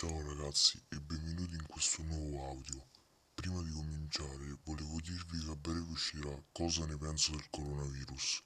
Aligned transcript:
Ciao 0.00 0.22
ragazzi 0.22 0.80
e 0.90 1.00
benvenuti 1.00 1.54
in 1.54 1.66
questo 1.66 2.04
nuovo 2.04 2.50
audio. 2.50 2.86
Prima 3.34 3.60
di 3.62 3.72
cominciare 3.72 4.56
volevo 4.62 5.00
dirvi 5.00 5.44
che 5.44 5.50
a 5.50 5.56
breve 5.56 5.90
uscirà 5.90 6.40
Cosa 6.52 6.86
ne 6.86 6.96
penso 6.96 7.32
del 7.32 7.50
coronavirus, 7.50 8.44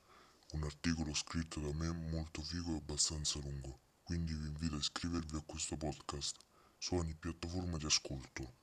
un 0.53 0.63
articolo 0.63 1.13
scritto 1.13 1.61
da 1.61 1.71
me 1.75 1.93
molto 1.93 2.41
figo 2.41 2.73
e 2.73 2.77
abbastanza 2.77 3.39
lungo, 3.41 3.81
quindi 4.03 4.33
vi 4.33 4.47
invito 4.47 4.77
a 4.77 4.79
iscrivervi 4.79 5.37
a 5.37 5.43
questo 5.45 5.77
podcast 5.77 6.39
su 6.79 6.95
ogni 6.95 7.15
piattaforma 7.17 7.77
di 7.77 7.85
ascolto. 7.85 8.55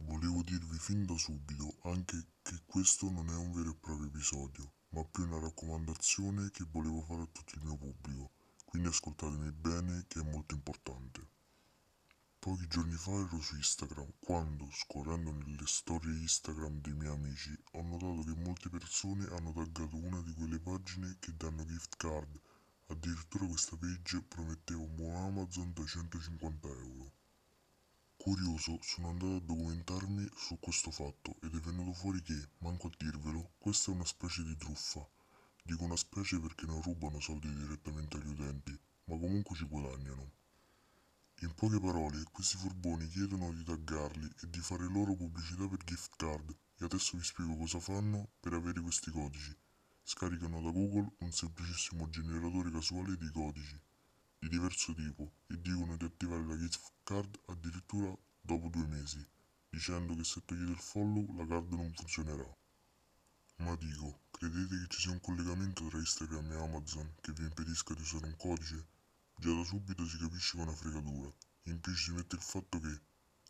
Volevo 0.00 0.42
dirvi 0.42 0.76
fin 0.76 1.06
da 1.06 1.16
subito 1.16 1.78
anche 1.84 2.26
che 2.42 2.60
questo 2.66 3.08
non 3.10 3.30
è 3.30 3.34
un 3.36 3.54
vero 3.54 3.70
e 3.70 3.74
proprio 3.74 4.08
episodio, 4.08 4.70
ma 4.90 5.02
più 5.02 5.24
una 5.24 5.40
raccomandazione 5.40 6.50
che 6.50 6.66
volevo 6.70 7.00
fare 7.00 7.22
a 7.22 7.28
tutto 7.32 7.54
il 7.54 7.64
mio 7.64 7.76
pubblico, 7.78 8.32
quindi 8.66 8.88
ascoltatemi 8.88 9.50
bene 9.50 10.04
che 10.06 10.20
è 10.20 10.30
molto 10.30 10.54
importante. 10.54 11.35
Pochi 12.46 12.68
giorni 12.68 12.94
fa 12.94 13.10
ero 13.10 13.40
su 13.40 13.56
Instagram 13.56 14.12
quando, 14.20 14.68
scorrendo 14.70 15.32
nelle 15.32 15.66
storie 15.66 16.12
Instagram 16.20 16.80
dei 16.80 16.92
miei 16.92 17.10
amici, 17.10 17.52
ho 17.72 17.82
notato 17.82 18.22
che 18.22 18.40
molte 18.40 18.68
persone 18.68 19.26
hanno 19.34 19.52
taggato 19.52 19.96
una 19.96 20.22
di 20.22 20.32
quelle 20.32 20.60
pagine 20.60 21.16
che 21.18 21.34
danno 21.36 21.64
gift 21.66 21.96
card. 21.96 22.40
Addirittura 22.86 23.46
questa 23.46 23.76
page 23.76 24.22
prometteva 24.28 24.80
un 24.80 24.94
buon 24.94 25.16
Amazon 25.16 25.72
da 25.72 25.84
150 25.84 26.68
euro. 26.68 27.12
Curioso, 28.16 28.78
sono 28.80 29.08
andato 29.08 29.34
a 29.34 29.40
documentarmi 29.40 30.30
su 30.36 30.56
questo 30.60 30.92
fatto 30.92 31.34
ed 31.42 31.52
è 31.52 31.58
venuto 31.58 31.94
fuori 31.94 32.22
che, 32.22 32.50
manco 32.58 32.86
a 32.86 32.90
dirvelo, 32.96 33.54
questa 33.58 33.90
è 33.90 33.94
una 33.94 34.04
specie 34.04 34.44
di 34.44 34.56
truffa. 34.56 35.04
Dico 35.64 35.82
una 35.82 35.96
specie 35.96 36.38
perché 36.38 36.64
non 36.64 36.80
rubano 36.80 37.18
soldi 37.18 37.52
direttamente 37.52 38.18
agli 38.18 38.28
utenti, 38.28 38.70
ma 39.06 39.18
comunque 39.18 39.56
ci 39.56 39.64
guadagnano. 39.64 40.44
In 41.40 41.54
poche 41.54 41.78
parole, 41.78 42.22
questi 42.32 42.56
furboni 42.56 43.08
chiedono 43.08 43.52
di 43.52 43.62
taggarli 43.62 44.26
e 44.42 44.50
di 44.50 44.60
fare 44.60 44.88
loro 44.88 45.14
pubblicità 45.14 45.68
per 45.68 45.84
gift 45.84 46.16
card 46.16 46.56
e 46.78 46.84
adesso 46.84 47.16
vi 47.16 47.24
spiego 47.24 47.56
cosa 47.56 47.78
fanno 47.78 48.30
per 48.40 48.54
avere 48.54 48.80
questi 48.80 49.10
codici. 49.10 49.54
Scaricano 50.02 50.62
da 50.62 50.70
Google 50.70 51.14
un 51.18 51.32
semplicissimo 51.32 52.08
generatore 52.08 52.70
casuale 52.70 53.16
di 53.16 53.30
codici 53.30 53.80
di 54.38 54.48
diverso 54.48 54.94
tipo 54.94 55.32
e 55.48 55.60
dicono 55.60 55.96
di 55.96 56.04
attivare 56.04 56.44
la 56.46 56.56
gift 56.56 56.92
card 57.02 57.38
addirittura 57.46 58.16
dopo 58.40 58.68
due 58.68 58.86
mesi, 58.86 59.22
dicendo 59.68 60.14
che 60.14 60.24
se 60.24 60.44
togliete 60.44 60.70
il 60.70 60.78
follow 60.78 61.34
la 61.36 61.46
card 61.46 61.72
non 61.72 61.92
funzionerà. 61.94 62.56
Ma 63.56 63.74
dico, 63.76 64.20
credete 64.30 64.78
che 64.78 64.86
ci 64.88 65.00
sia 65.00 65.10
un 65.10 65.20
collegamento 65.20 65.86
tra 65.88 65.98
Instagram 65.98 66.52
e 66.52 66.62
Amazon 66.62 67.14
che 67.20 67.32
vi 67.32 67.42
impedisca 67.42 67.94
di 67.94 68.02
usare 68.02 68.26
un 68.26 68.36
codice? 68.36 68.86
Già 69.38 69.52
da 69.52 69.64
subito 69.64 70.06
si 70.06 70.16
capisce 70.16 70.56
che 70.56 70.62
è 70.62 70.66
una 70.66 70.74
fregatura. 70.74 71.30
In 71.64 71.78
più 71.80 71.94
ci 71.94 72.10
mette 72.12 72.36
il 72.36 72.42
fatto 72.42 72.80
che, 72.80 73.00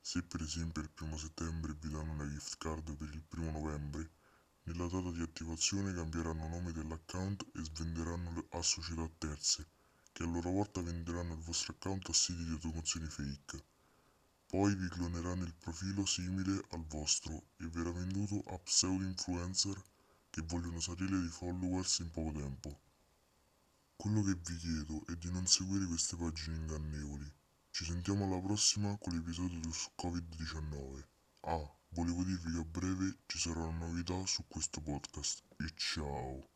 se 0.00 0.20
per 0.22 0.42
esempio 0.42 0.82
il 0.82 0.90
primo 0.90 1.16
settembre 1.16 1.74
vi 1.74 1.88
danno 1.88 2.10
una 2.10 2.28
gift 2.28 2.58
card 2.58 2.96
per 2.96 3.08
il 3.14 3.22
primo 3.22 3.52
novembre, 3.52 4.10
nella 4.64 4.88
data 4.88 5.12
di 5.12 5.22
attivazione 5.22 5.94
cambieranno 5.94 6.48
nome 6.48 6.72
dell'account 6.72 7.46
e 7.54 7.62
svenderanno 7.62 8.46
a 8.50 8.62
società 8.62 9.08
terze, 9.16 9.68
che 10.10 10.24
a 10.24 10.26
loro 10.26 10.50
volta 10.50 10.82
venderanno 10.82 11.34
il 11.34 11.40
vostro 11.40 11.74
account 11.74 12.08
a 12.08 12.12
siti 12.12 12.44
di 12.44 12.50
automazione 12.50 13.06
fake. 13.08 13.64
Poi 14.48 14.74
vi 14.74 14.88
cloneranno 14.88 15.44
il 15.44 15.54
profilo 15.54 16.04
simile 16.04 16.64
al 16.70 16.84
vostro 16.84 17.50
e 17.58 17.66
verrà 17.68 17.92
venduto 17.92 18.42
a 18.52 18.58
pseudo 18.58 19.04
influencer 19.04 19.80
che 20.30 20.42
vogliono 20.42 20.80
salire 20.80 21.20
di 21.20 21.28
followers 21.28 22.00
in 22.00 22.10
poco 22.10 22.32
tempo. 22.32 22.85
Quello 24.06 24.22
che 24.22 24.38
vi 24.40 24.56
chiedo 24.58 25.04
è 25.08 25.16
di 25.16 25.32
non 25.32 25.48
seguire 25.48 25.84
queste 25.84 26.14
pagine 26.14 26.58
ingannevoli. 26.58 27.28
Ci 27.72 27.84
sentiamo 27.84 28.24
alla 28.24 28.40
prossima 28.40 28.96
con 28.98 29.12
l'episodio 29.12 29.60
su 29.72 29.90
Covid-19. 30.00 31.04
Ah, 31.40 31.68
volevo 31.88 32.22
dirvi 32.22 32.52
che 32.52 32.58
a 32.58 32.62
breve 32.64 33.16
ci 33.26 33.40
sarà 33.40 33.64
una 33.64 33.84
novità 33.86 34.24
su 34.24 34.44
questo 34.46 34.80
podcast. 34.80 35.42
E 35.56 35.72
ciao! 35.74 36.55